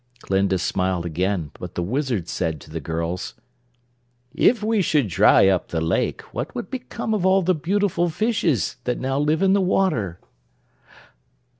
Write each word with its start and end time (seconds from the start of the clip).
Glinda 0.23 0.57
smiled 0.57 1.05
again, 1.05 1.51
but 1.59 1.75
the 1.75 1.83
Wizard 1.83 2.27
said 2.27 2.59
to 2.61 2.71
the 2.71 2.79
girls: 2.79 3.35
"If 4.33 4.63
we 4.63 4.81
should 4.81 5.07
dry 5.09 5.47
up 5.47 5.67
the 5.67 5.79
lake, 5.79 6.23
what 6.33 6.55
would 6.55 6.71
become 6.71 7.13
of 7.13 7.23
all 7.23 7.43
the 7.43 7.53
beautiful 7.53 8.09
fishes 8.09 8.77
that 8.85 8.99
now 8.99 9.19
live 9.19 9.43
in 9.43 9.53
the 9.53 9.61
water?" 9.61 10.19